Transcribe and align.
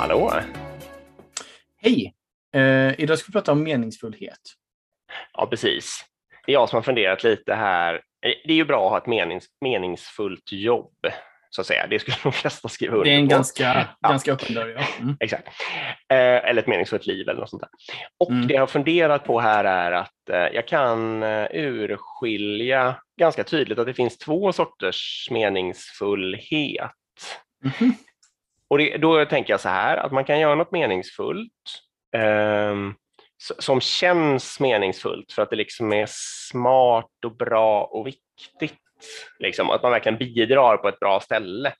Hallå! 0.00 0.32
Hej! 1.82 2.14
Eh, 2.54 3.00
idag 3.00 3.18
ska 3.18 3.26
vi 3.28 3.32
prata 3.32 3.52
om 3.52 3.62
meningsfullhet. 3.62 4.38
Ja, 5.32 5.46
precis. 5.46 6.04
Det 6.46 6.52
är 6.52 6.54
jag 6.54 6.68
som 6.68 6.76
har 6.76 6.82
funderat 6.82 7.24
lite 7.24 7.54
här. 7.54 7.94
Eh, 7.94 8.00
Det 8.44 8.52
är 8.52 8.56
ju 8.56 8.64
bra 8.64 8.84
att 8.86 8.90
ha 8.90 8.98
ett 8.98 9.06
menings, 9.06 9.44
meningsfullt 9.60 10.52
jobb, 10.52 10.94
så 11.50 11.60
att 11.60 11.66
säga. 11.66 11.86
Det 11.86 11.98
skulle 11.98 12.16
de 12.22 12.32
flesta 12.32 12.68
skriva 12.68 12.92
under 12.96 13.04
Det 13.10 13.14
är 13.16 13.18
en 13.18 13.28
på. 13.28 13.34
ganska, 13.34 13.88
Ja. 14.00 14.08
ganska 14.08 14.32
öppen 14.32 14.54
dörr. 14.54 14.68
Ja. 14.78 14.86
Mm. 15.00 15.16
Exakt. 15.20 15.48
Eh, 16.08 16.16
eller 16.18 16.62
ett 16.62 16.68
meningsfullt 16.68 17.06
liv 17.06 17.28
eller 17.28 17.40
något 17.40 17.50
sånt 17.50 17.62
där. 17.62 17.70
Och 18.18 18.30
Mm. 18.30 18.46
det 18.46 18.54
jag 18.54 18.62
har 18.62 18.66
funderat 18.66 19.24
på 19.24 19.40
här 19.40 19.64
är 19.64 19.92
att 19.92 20.28
eh, 20.30 20.36
jag 20.54 20.68
kan 20.68 21.22
eh, 21.22 21.46
urskilja 21.52 22.96
ganska 23.20 23.44
tydligt 23.44 23.78
att 23.78 23.86
det 23.86 23.94
finns 23.94 24.18
två 24.18 24.52
sorters 24.52 25.28
meningsfullhet. 25.30 26.90
Mhm. 27.64 27.94
Och 28.70 28.78
det, 28.78 28.96
då 28.96 29.24
tänker 29.24 29.52
jag 29.52 29.60
så 29.60 29.68
här, 29.68 29.96
att 29.96 30.12
man 30.12 30.24
kan 30.24 30.40
göra 30.40 30.54
något 30.54 30.72
meningsfullt 30.72 31.52
eh, 32.16 32.74
som 33.58 33.80
känns 33.80 34.60
meningsfullt 34.60 35.32
för 35.32 35.42
att 35.42 35.50
det 35.50 35.56
liksom 35.56 35.92
är 35.92 36.06
smart 36.08 37.24
och 37.24 37.36
bra 37.36 37.84
och 37.84 38.06
viktigt. 38.06 38.76
Liksom, 39.38 39.70
att 39.70 39.82
man 39.82 39.92
verkligen 39.92 40.18
bidrar 40.18 40.76
på 40.76 40.88
ett 40.88 41.00
bra 41.00 41.20
ställe. 41.20 41.72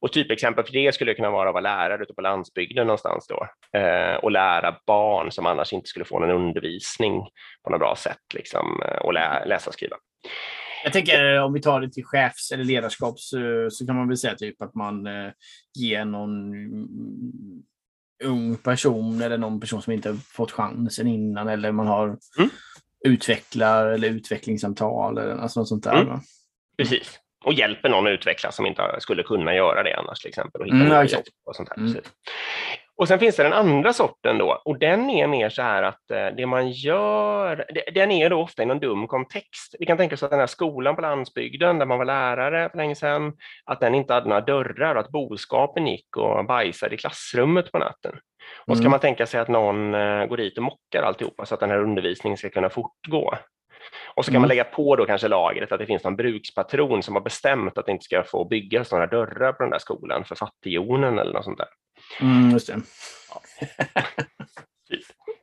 Och 0.00 0.12
typexempel 0.12 0.64
för 0.64 0.72
det 0.72 0.94
skulle 0.94 1.14
kunna 1.14 1.30
vara 1.30 1.48
att 1.48 1.52
vara 1.54 1.62
lärare 1.62 2.02
ute 2.02 2.14
på 2.14 2.20
landsbygden 2.20 2.86
någonstans 2.86 3.26
då 3.26 3.46
eh, 3.78 4.14
och 4.14 4.30
lära 4.30 4.76
barn 4.86 5.30
som 5.30 5.46
annars 5.46 5.72
inte 5.72 5.88
skulle 5.88 6.04
få 6.04 6.18
någon 6.18 6.30
undervisning 6.30 7.20
på 7.64 7.70
något 7.70 7.80
bra 7.80 7.96
sätt 7.96 8.34
liksom, 8.34 8.82
eh, 8.82 8.96
och 8.96 9.12
lä 9.12 9.44
läsa 9.44 9.70
och 9.70 9.74
skriva. 9.74 9.96
Jag 10.84 10.92
tänker 10.92 11.40
om 11.40 11.52
vi 11.52 11.60
tar 11.60 11.80
det 11.80 11.90
till 11.90 12.04
chefs 12.04 12.52
eller 12.52 12.64
ledarskap 12.64 13.20
så, 13.20 13.68
så 13.70 13.86
kan 13.86 13.96
man 13.96 14.08
väl 14.08 14.16
säga 14.16 14.34
typ 14.34 14.62
att 14.62 14.74
man 14.74 15.06
eh, 15.06 15.32
ger 15.78 16.04
någon 16.04 16.54
mm, 16.54 16.88
ung 18.24 18.56
person 18.56 19.22
eller 19.22 19.38
någon 19.38 19.60
person 19.60 19.82
som 19.82 19.92
inte 19.92 20.14
fått 20.14 20.50
chansen 20.52 21.06
innan 21.06 21.48
eller 21.48 21.72
man 21.72 21.86
har 21.86 22.18
Mm. 22.38 22.50
utvecklar 23.04 23.86
eller 23.86 24.08
utvecklingssamtal 24.08 25.18
eller 25.18 25.36
alltså 25.36 25.60
något 25.60 25.68
sånt 25.68 25.84
där. 25.84 26.02
Mm. 26.02 26.18
Precis. 26.76 27.18
Och 27.44 27.52
hjälper 27.52 27.88
någon 27.88 28.06
att 28.06 28.10
utvecklas 28.10 28.56
som 28.56 28.66
inte 28.66 28.82
skulle 28.98 29.22
kunna 29.22 29.54
göra 29.54 29.82
det 29.82 29.96
annars 29.96 30.20
till 30.20 30.28
exempel. 30.28 30.60
Och 30.60 30.66
hitta 30.66 30.76
Mm, 30.76 30.88
nya 30.88 31.04
jobb 31.04 31.22
och 31.44 31.56
sånt 31.56 31.68
här. 31.68 31.76
Mm. 31.76 31.94
Och 33.02 33.08
sen 33.08 33.18
finns 33.18 33.36
det 33.36 33.42
den 33.42 33.52
andra 33.52 33.92
sorten 33.92 34.38
då 34.38 34.62
och 34.64 34.78
den 34.78 35.10
är 35.10 35.26
mer 35.26 35.48
så 35.48 35.62
här 35.62 35.82
att 35.82 36.10
eh, 36.10 36.26
det 36.36 36.46
man 36.46 36.70
gör, 36.70 37.64
den 37.94 38.10
är 38.10 38.30
då 38.30 38.40
ofta 38.40 38.62
i 38.62 38.66
någon 38.66 38.78
dum 38.80 39.06
kontext. 39.06 39.74
Vi 39.78 39.86
kan 39.86 39.96
tänka 39.96 40.14
oss 40.14 40.22
att 40.22 40.30
den 40.30 40.38
här 40.40 40.46
skolan 40.46 40.96
på 40.96 41.02
landsbygden 41.02 41.78
där 41.78 41.86
man 41.86 41.98
var 41.98 42.04
lärare 42.04 42.68
för 42.70 42.76
länge 42.76 42.94
sedan, 42.94 43.32
att 43.64 43.80
den 43.80 43.94
inte 43.94 44.12
hade 44.14 44.28
några 44.28 44.40
dörrar 44.40 44.94
och 44.94 45.00
att 45.00 45.08
boskapen 45.10 45.86
gick 45.86 46.16
och 46.16 46.44
bajsade 46.46 46.94
i 46.94 46.98
klassrummet 46.98 47.72
på 47.72 47.78
natten. 47.78 48.12
Och 48.66 48.76
så 48.76 48.82
kan 48.82 48.86
Mm. 48.86 48.90
man 48.90 49.00
tänka 49.00 49.26
sig 49.26 49.40
att 49.40 49.48
någon 49.48 49.94
eh, 49.94 50.26
går 50.26 50.36
dit 50.36 50.58
och 50.58 50.64
mockar 50.64 51.02
alltihopa 51.02 51.46
så 51.46 51.54
att 51.54 51.60
den 51.60 51.70
här 51.70 51.78
undervisningen 51.82 52.36
ska 52.36 52.48
kunna 52.50 52.70
fortgå. 52.70 53.34
Och 54.14 54.24
så 54.24 54.30
kan 54.30 54.34
Mm. 54.36 54.42
man 54.42 54.48
lägga 54.48 54.64
på 54.64 54.96
då 54.96 55.04
kanske 55.06 55.28
lagret 55.28 55.72
att 55.72 55.78
det 55.78 55.86
finns 55.86 56.04
någon 56.04 56.16
brukspatron 56.16 57.02
som 57.02 57.14
har 57.14 57.22
bestämt 57.22 57.78
att 57.78 57.86
det 57.86 57.92
inte 57.92 58.04
ska 58.04 58.22
få 58.22 58.44
byggas 58.44 58.92
några 58.92 59.06
dörrar 59.06 59.52
på 59.52 59.62
den 59.62 59.70
där 59.70 59.78
skolan 59.78 60.24
för 60.24 60.34
fattigjonen 60.34 61.18
eller 61.18 61.32
något 61.32 61.44
sånt 61.44 61.58
där. 61.58 61.68
Mm, 62.20 62.50
just 62.50 62.66
det. 62.66 62.80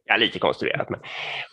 Ja, 0.09 0.17
lite 0.17 0.39
konstruerat. 0.39 0.89
Men. 0.89 0.99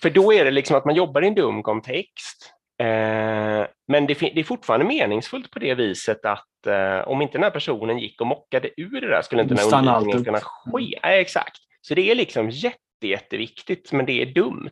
För 0.03 0.11
då 0.11 0.33
är 0.33 0.45
det 0.45 0.51
liksom 0.51 0.77
att 0.77 0.85
man 0.85 0.95
jobbar 0.95 1.23
i 1.23 1.27
en 1.27 1.35
dum 1.35 1.63
kontext. 1.63 2.53
Eh, 2.79 3.67
men 3.89 4.07
det, 4.07 4.15
det 4.15 4.41
är 4.41 4.45
fortfarande 4.45 4.87
meningsfullt 4.87 5.51
på 5.51 5.59
det 5.59 5.75
viset 5.75 6.25
att 6.25 6.67
eh, 6.67 7.09
om 7.09 7.23
inte 7.23 7.33
den 7.33 7.43
här 7.43 7.51
personen 7.51 7.99
gick 7.99 8.21
och 8.21 8.27
mockade 8.27 8.71
ur 8.77 9.01
det 9.01 9.09
där 9.09 9.23
skulle 9.23 9.43
inte 9.43 9.55
den 9.55 9.71
här 9.71 9.79
undervisningen 9.79 10.25
kunna 10.25 10.41
ske. 10.41 10.99
Nej, 11.03 11.21
exakt. 11.21 11.59
Så 11.81 11.95
det 11.95 12.11
är 12.11 12.15
liksom 12.15 12.51
jätte, 12.51 13.07
jätteviktigt, 13.07 13.93
men 13.93 14.07
det 14.07 14.23
är 14.23 14.27
dumt. 14.27 14.71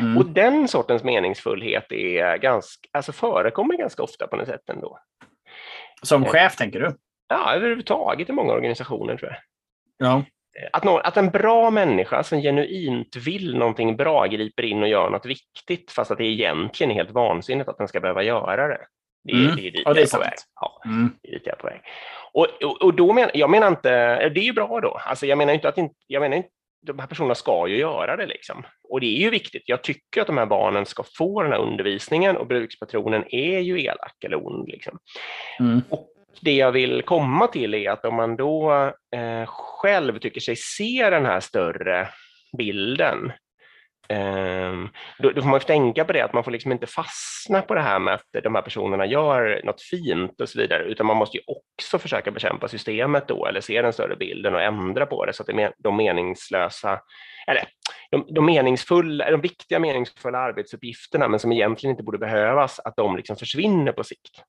Mm. 0.00 0.18
Och 0.18 0.26
den 0.26 0.68
sortens 0.68 1.04
meningsfullhet 1.04 1.92
är 1.92 2.36
ganska, 2.36 2.88
alltså 2.92 3.12
förekommer 3.12 3.76
ganska 3.76 4.02
ofta 4.02 4.26
på 4.26 4.36
något 4.36 4.48
sätt 4.48 4.70
ändå. 4.70 4.98
Som 6.02 6.24
chef 6.24 6.56
tänker 6.56 6.80
du? 6.80 6.96
Ja, 7.28 7.54
överhuvudtaget 7.54 8.28
i 8.28 8.32
många 8.32 8.52
organisationer 8.52 9.16
tror 9.16 9.30
jag. 9.30 9.38
Ja. 10.08 10.22
Att, 10.72 10.84
nå, 10.84 10.98
att 10.98 11.16
en 11.16 11.30
bra 11.30 11.70
människa 11.70 12.22
som 12.22 12.40
genuint 12.40 13.16
vill 13.16 13.56
någonting 13.58 13.96
bra 13.96 14.26
griper 14.26 14.62
in 14.62 14.82
och 14.82 14.88
gör 14.88 15.10
något 15.10 15.26
viktigt 15.26 15.90
fast 15.92 16.10
att 16.10 16.18
det 16.18 16.24
egentligen 16.24 16.90
är 16.90 16.94
helt 16.94 17.10
vansinnigt 17.10 17.68
att 17.68 17.78
den 17.78 17.88
ska 17.88 18.00
behöva 18.00 18.22
göra 18.22 18.68
det. 18.68 18.80
Det 19.24 19.32
är, 19.32 19.36
Mm. 19.44 19.56
det 19.56 19.62
är 19.68 19.70
dit 19.70 19.82
Ja, 19.84 19.92
det 19.94 20.00
är 20.00 20.02
jag 20.02 20.12
är 20.12 20.16
på 20.16 20.18
väg. 20.18 20.32
Ja, 20.60 20.82
Mm. 20.84 21.10
det 21.22 21.28
är 21.28 21.32
dit 21.32 21.42
jag 21.46 21.52
är 21.54 21.58
på 21.60 21.66
väg. 21.66 21.80
Och, 22.32 22.46
och, 22.64 22.82
och 22.82 22.94
då 22.94 23.12
men, 23.12 23.30
jag 23.34 23.50
menar 23.50 23.68
inte, 23.68 24.28
det 24.28 24.40
är 24.40 24.44
ju 24.44 24.52
bra 24.52 24.80
då. 24.80 25.00
Alltså 25.06 25.26
jag 25.26 25.38
menar 25.38 25.52
inte 25.52 25.68
att 25.68 25.78
jag 26.06 26.20
menar 26.20 26.36
inte, 26.36 26.48
de 26.86 26.98
här 26.98 27.06
personerna 27.06 27.34
ska 27.34 27.68
ju 27.68 27.76
göra 27.76 28.16
det 28.16 28.26
liksom. 28.26 28.66
Och 28.88 29.00
det 29.00 29.06
är 29.06 29.20
ju 29.20 29.30
viktigt. 29.30 29.62
Jag 29.66 29.82
tycker 29.82 30.20
att 30.20 30.26
de 30.26 30.38
här 30.38 30.46
barnen 30.46 30.86
ska 30.86 31.02
få 31.18 31.42
den 31.42 31.52
här 31.52 31.58
undervisningen 31.58 32.36
och 32.36 32.46
brukspatronen 32.46 33.24
är 33.28 33.58
ju 33.58 33.82
elak 33.82 34.24
eller 34.24 34.46
ond. 34.46 34.68
Liksom. 34.68 34.98
Mm. 35.60 35.82
Och 35.90 36.08
det 36.40 36.56
jag 36.56 36.72
vill 36.72 37.02
komma 37.02 37.46
till 37.46 37.74
är 37.74 37.90
att 37.90 38.04
om 38.04 38.14
man 38.14 38.36
då 38.36 38.72
eh, 39.16 39.46
själv 39.46 40.18
tycker 40.18 40.40
sig 40.40 40.56
se 40.56 41.10
den 41.10 41.26
här 41.26 41.40
större 41.40 42.08
bilden, 42.58 43.32
eh, 44.08 44.74
då, 45.18 45.30
då 45.30 45.42
får 45.42 45.48
man 45.48 45.60
tänka 45.60 46.04
på 46.04 46.12
det 46.12 46.20
att 46.20 46.32
man 46.32 46.44
får 46.44 46.50
liksom 46.50 46.72
inte 46.72 46.86
fastna 46.86 47.62
på 47.62 47.74
det 47.74 47.80
här 47.80 47.98
med 47.98 48.14
att 48.14 48.42
de 48.42 48.54
här 48.54 48.62
personerna 48.62 49.06
gör 49.06 49.60
något 49.64 49.82
fint 49.82 50.40
och 50.40 50.48
så 50.48 50.58
vidare, 50.58 50.82
utan 50.82 51.06
man 51.06 51.16
måste 51.16 51.36
ju 51.36 51.42
också 51.46 51.98
försöka 51.98 52.30
bekämpa 52.30 52.68
systemet 52.68 53.28
då, 53.28 53.46
eller 53.46 53.60
se 53.60 53.82
den 53.82 53.92
större 53.92 54.16
bilden 54.16 54.54
och 54.54 54.62
ändra 54.62 55.06
på 55.06 55.24
det 55.24 55.32
så 55.32 55.42
att 55.42 55.46
det 55.46 55.54
men- 55.54 55.72
de 55.78 55.96
meningslösa, 55.96 57.00
eller 57.46 57.64
de, 58.10 58.26
de 58.34 58.46
meningsfulla, 58.46 59.30
de 59.30 59.40
viktiga 59.40 59.78
meningsfulla 59.78 60.38
arbetsuppgifterna, 60.38 61.28
men 61.28 61.40
som 61.40 61.52
egentligen 61.52 61.90
inte 61.90 62.04
borde 62.04 62.18
behövas, 62.18 62.80
att 62.84 62.96
de 62.96 63.16
liksom 63.16 63.36
försvinner 63.36 63.92
på 63.92 64.04
sikt. 64.04 64.42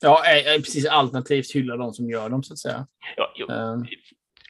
Ja, 0.00 0.22
eh, 0.26 0.54
eh, 0.54 0.56
precis. 0.60 0.86
Alternativt 0.86 1.52
hylla 1.54 1.76
de 1.76 1.92
som 1.94 2.10
gör 2.10 2.28
dem 2.28 2.42
så 2.42 2.52
att 2.52 2.58
säga. 2.58 2.86
Ja, 3.16 3.32
jo, 3.36 3.46
Eh, 3.50 3.76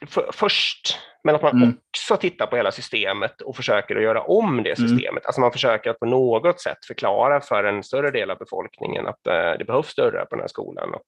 för, 0.07 0.29
först, 0.33 0.97
men 1.23 1.35
att 1.35 1.41
man 1.41 1.55
Mm. 1.57 1.69
också 1.69 2.17
tittar 2.17 2.47
på 2.47 2.55
hela 2.55 2.71
systemet 2.71 3.41
och 3.41 3.55
försöker 3.55 3.95
att 3.95 4.01
göra 4.03 4.21
om 4.21 4.63
det 4.63 4.79
Mm. 4.79 4.89
systemet. 4.89 5.25
Alltså 5.25 5.41
man 5.41 5.51
försöker 5.51 5.89
att 5.89 5.99
på 5.99 6.05
något 6.05 6.61
sätt 6.61 6.85
förklara 6.87 7.41
för 7.41 7.63
en 7.63 7.83
större 7.83 8.11
del 8.11 8.31
av 8.31 8.37
befolkningen 8.37 9.07
att 9.07 9.27
eh, 9.27 9.51
det 9.59 9.65
behövs 9.67 9.95
dörrar 9.95 10.25
på 10.25 10.35
den 10.35 10.39
här 10.41 10.47
skolan 10.47 10.93
och 10.93 11.07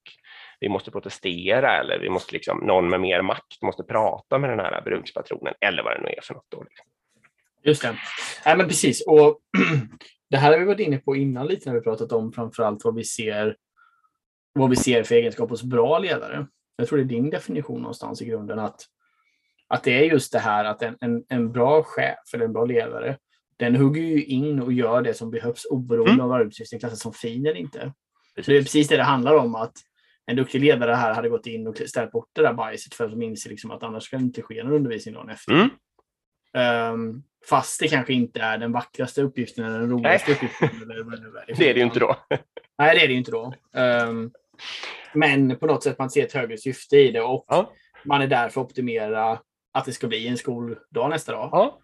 vi 0.60 0.68
måste 0.68 0.90
protestera 0.90 1.80
eller 1.80 1.98
vi 1.98 2.10
måste 2.10 2.32
liksom, 2.32 2.58
någon 2.58 2.88
med 2.90 3.00
mer 3.00 3.22
makt 3.22 3.62
måste 3.62 3.82
prata 3.82 4.38
med 4.38 4.50
den 4.50 4.58
här 4.60 4.82
brukspatronen 4.84 5.54
eller 5.60 5.82
vad 5.82 5.92
det 5.96 6.00
nu 6.02 6.08
är 6.08 6.20
för 6.22 6.34
något. 6.34 6.46
Då, 6.48 6.62
liksom. 6.62 6.86
Just 7.64 7.82
det. 7.82 7.96
Nej, 8.46 8.56
men 8.56 8.68
precis. 8.68 9.06
Och 9.06 9.38
det 10.30 10.36
här 10.36 10.52
har 10.52 10.58
vi 10.58 10.64
varit 10.64 10.80
inne 10.80 10.98
på 10.98 11.16
innan 11.16 11.46
lite 11.46 11.68
när 11.70 11.76
vi 11.76 11.82
pratat 11.84 12.12
om 12.12 12.32
framförallt 12.32 12.84
vad 12.84 12.94
vi 12.94 13.04
ser 13.04 13.56
vad 14.52 14.70
vi 14.70 14.76
ser 14.76 15.02
för 15.02 15.14
egenskap 15.14 15.50
hos 15.50 15.62
bra 15.62 15.98
ledare. 15.98 16.46
Jag 16.76 16.88
tror 16.88 16.98
det 16.98 17.04
är 17.04 17.08
din 17.08 17.30
definition 17.30 17.80
någonstans 17.80 18.22
i 18.22 18.24
grunden 18.24 18.58
att, 18.58 18.84
att 19.68 19.84
det 19.84 19.98
är 19.98 20.02
just 20.02 20.32
det 20.32 20.38
här 20.38 20.64
att 20.64 20.82
en, 20.82 20.96
en, 21.00 21.24
en 21.28 21.52
bra 21.52 21.82
chef 21.82 22.34
eller 22.34 22.44
en 22.44 22.52
bra 22.52 22.64
ledare 22.64 23.16
den 23.56 23.76
hugger 23.76 24.02
ju 24.02 24.24
in 24.24 24.60
och 24.60 24.72
gör 24.72 25.02
det 25.02 25.14
som 25.14 25.30
behövs 25.30 25.64
oberoende 25.64 26.12
Mm. 26.12 26.24
av 26.24 26.32
arbetsuppgiften 26.32 26.78
klassas 26.78 27.00
som 27.00 27.12
fin 27.12 27.46
eller 27.46 27.60
inte. 27.60 27.92
Så 28.40 28.50
det 28.50 28.56
är 28.56 28.62
precis 28.62 28.88
det 28.88 28.96
det 28.96 29.02
handlar 29.02 29.34
om 29.34 29.54
att 29.54 29.72
en 30.26 30.36
duktig 30.36 30.60
ledare 30.60 30.92
här 30.94 31.14
hade 31.14 31.28
gått 31.28 31.46
in 31.46 31.66
och 31.66 31.76
ställt 31.76 32.10
bort 32.10 32.28
det 32.32 32.42
där 32.42 32.52
bajset 32.52 32.94
för 32.94 33.04
att 33.04 33.10
de 33.10 33.22
inser 33.22 33.50
liksom 33.50 33.70
att 33.70 33.82
annars 33.82 34.02
ska 34.02 34.16
det 34.16 34.22
inte 34.22 34.42
ske 34.42 34.64
någon 34.64 34.72
undervisning 34.72 35.14
dagen 35.14 35.28
efter. 35.28 35.52
Mm. 35.52 35.70
Ehm, 36.54 37.22
fast 37.48 37.80
det 37.80 37.88
kanske 37.88 38.12
inte 38.12 38.40
är 38.40 38.58
den 38.58 38.72
vackraste 38.72 39.22
uppgiften 39.22 39.64
eller 39.64 39.80
den 39.80 39.90
roligaste 39.90 40.32
uppgiften. 40.32 40.68
Eller 40.82 41.04
nu 41.04 41.38
är. 41.38 41.56
Det 41.58 41.70
är 41.70 41.74
det 41.74 41.80
ju 41.80 41.86
inte 41.86 42.00
då. 42.00 42.16
Nej, 42.78 42.96
det 42.96 43.02
är 43.02 43.06
det 43.06 43.12
ju 43.12 43.18
inte 43.18 43.30
då. 43.30 43.54
Ehm, 43.74 44.30
men 45.12 45.58
på 45.58 45.66
något 45.66 45.82
sätt 45.82 45.98
man 45.98 46.10
ser 46.10 46.24
ett 46.24 46.32
högre 46.32 46.58
syfte 46.58 46.96
i 46.96 47.10
det 47.10 47.20
och 47.20 47.44
Ja. 47.48 47.72
man 48.04 48.22
är 48.22 48.26
där 48.26 48.48
för 48.48 48.60
att 48.60 48.66
optimera 48.66 49.38
att 49.72 49.84
det 49.84 49.92
ska 49.92 50.06
bli 50.06 50.28
en 50.28 50.36
skoldag 50.36 51.10
nästa 51.10 51.32
dag. 51.32 51.48
Ja. 51.52 51.78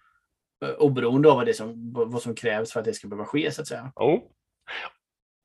Eh, 0.65 0.75
Oberoende 0.75 1.29
av 1.31 1.37
vad, 1.37 1.47
det 1.47 1.55
som, 1.55 1.93
vad 1.93 2.23
som 2.23 2.35
krävs 2.35 2.73
för 2.73 2.81
att 2.81 2.87
det 2.87 2.95
ska 2.95 3.09
behöva 3.09 3.27
ske 3.27 3.51
så 3.51 3.63
att 3.63 3.69
säga. 3.69 3.93
Jo. 4.01 4.31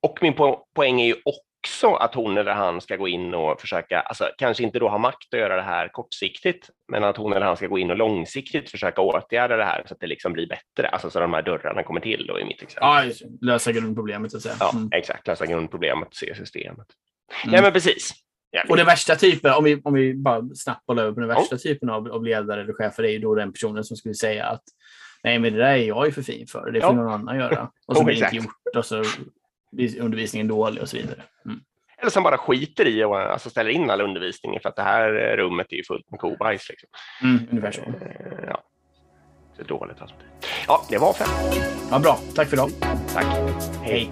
Och 0.04 0.18
min 0.22 0.34
po 0.34 0.66
poäng 0.76 1.02
är 1.02 1.06
ju 1.06 1.16
också 1.26 1.94
att 1.94 2.16
hon 2.16 2.38
eller 2.38 2.52
han 2.54 2.82
ska 2.82 2.96
gå 2.96 3.08
in 3.08 3.34
och 3.34 3.62
försöka, 3.62 4.02
alltså 4.02 4.30
kanske 4.38 4.64
inte 4.64 4.80
då 4.80 4.90
ha 4.90 4.98
makt 4.98 5.34
att 5.34 5.40
göra 5.40 5.56
det 5.56 5.62
här 5.62 5.88
kortsiktigt, 5.88 6.70
men 6.88 7.04
att 7.04 7.18
hon 7.18 7.34
eller 7.34 7.46
han 7.46 7.58
ska 7.58 7.68
gå 7.68 7.80
in 7.80 7.92
och 7.92 7.98
långsiktigt 7.98 8.70
försöka 8.72 9.02
åtgärda 9.02 9.58
det 9.58 9.66
här 9.66 9.84
så 9.88 9.94
att 9.94 10.00
det 10.00 10.08
liksom 10.08 10.34
blir 10.34 10.48
bättre, 10.48 10.88
alltså 10.88 11.10
så 11.10 11.20
de 11.20 11.34
här 11.34 11.42
dörrarna 11.42 11.84
kommer 11.84 12.00
till 12.02 12.26
då 12.28 12.40
i 12.40 12.46
mitt 12.46 12.62
exempel. 12.62 13.12
Ja, 13.20 13.26
lösa 13.42 13.72
grundproblemet 13.72 14.32
så 14.32 14.38
att 14.38 14.44
säga. 14.44 14.56
Ja, 14.60 14.72
Mm. 14.76 14.90
exakt, 14.94 15.28
lösa 15.28 15.46
grundproblemet 15.46 16.08
se 16.16 16.36
systemet. 16.36 16.88
Mm. 17.44 17.52
Nej, 17.52 17.62
men 17.62 17.74
precis. 17.74 18.12
Ja, 18.52 18.64
Och 18.70 18.78
den 18.78 18.86
värsta 18.86 19.16
typen, 19.16 19.54
om 19.54 19.64
vi, 19.64 19.82
om 19.84 19.94
vi 19.94 20.14
bara 20.14 20.42
snabbt 20.56 20.86
bollar 20.86 21.04
över 21.04 21.14
på 21.14 21.20
den 21.20 21.30
värsta 21.30 21.58
typen 21.58 21.90
av, 21.90 22.12
av 22.12 22.24
ledare 22.24 22.62
eller 22.62 22.74
chefer, 22.74 23.04
är 23.04 23.10
ju 23.12 23.20
då 23.20 23.36
den 23.36 23.52
personen 23.52 23.84
som 23.84 23.98
skulle 23.98 24.14
säga 24.16 24.46
att 24.46 24.64
nej, 25.24 25.40
men 25.40 25.54
det 25.54 25.60
där 25.60 25.66
är 25.74 25.76
jag 25.78 26.06
ju 26.06 26.12
för 26.12 26.22
fin 26.22 26.48
för. 26.48 26.72
Det 26.72 26.82
får 26.82 26.90
Ja. 26.90 26.94
någon 26.96 27.14
annan 27.14 27.38
göra. 27.40 27.62
Och 27.88 27.96
så 27.96 28.02
Oh, 28.02 28.06
blir 28.06 28.16
det 28.20 28.26
inte 28.26 28.36
gjort 28.36 28.76
och 28.76 28.86
så 28.86 29.04
blir 29.72 30.02
undervisningen 30.02 30.48
dålig 30.48 30.82
och 30.82 30.90
så 30.90 30.98
vidare. 30.98 31.24
Mm. 31.46 31.60
Eller 31.98 32.12
som 32.12 32.24
bara 32.24 32.38
skiter 32.38 32.88
i 32.88 33.04
och 33.04 33.20
alltså 33.20 33.50
ställer 33.50 33.70
in 33.70 33.90
all 33.90 34.02
undervisning 34.02 34.60
för 34.60 34.70
att 34.70 34.76
det 34.76 34.82
här 34.84 35.38
rummet 35.38 35.68
är 35.70 35.76
ju 35.76 35.84
fullt 35.84 36.12
med 36.12 36.20
kobajs. 36.20 36.70
Liksom. 36.70 36.90
Mm, 37.24 37.48
ungefär 37.52 37.72
så. 37.72 37.82
Eh, 37.82 38.46
ja. 38.48 38.64
Så 39.58 39.64
dåligt 39.64 40.02
alltså. 40.02 40.16
Ja, 40.68 40.86
det 40.90 40.98
var 40.98 41.14
fem. 41.14 41.62
Ja, 41.92 42.00
bra. 42.00 42.20
Tack 42.36 42.48
för 42.48 42.56
idag. 42.58 42.70
Tack. 43.14 43.26
Hej. 43.84 44.10